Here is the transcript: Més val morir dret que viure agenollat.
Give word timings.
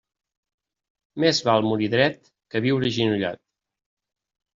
Més 1.23 1.41
val 1.47 1.67
morir 1.71 1.89
dret 1.95 2.31
que 2.55 2.61
viure 2.67 2.89
agenollat. 2.95 3.41